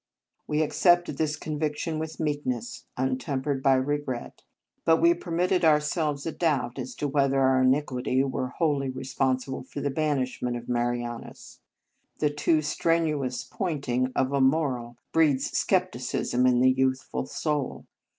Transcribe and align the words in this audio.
We 0.47 0.63
accepted 0.63 1.19
this 1.19 1.35
conviction 1.35 1.99
with 1.99 2.19
meekness, 2.19 2.87
untempered 2.97 3.61
by 3.61 3.75
regret; 3.75 4.41
but 4.83 4.95
30 4.95 4.99
Marianus 5.03 5.15
we 5.15 5.21
permitted 5.21 5.63
ourselves 5.63 6.25
a 6.25 6.31
doubt 6.31 6.79
as 6.79 6.95
to 6.95 7.07
whether 7.07 7.39
our 7.39 7.61
iniquity 7.61 8.23
were 8.23 8.47
wholly 8.47 8.89
responsible 8.89 9.61
for 9.61 9.79
the 9.79 9.91
banishment 9.91 10.57
of 10.57 10.67
Marianus. 10.67 11.59
The 12.17 12.31
too 12.31 12.63
strenuous 12.63 13.43
pointing 13.43 14.11
of 14.15 14.33
a 14.33 14.41
moral 14.41 14.97
breeds 15.11 15.51
skepticism 15.55 16.47
in 16.47 16.61
the 16.61 16.71
youthful 16.71 17.27
soul. 17.27 17.85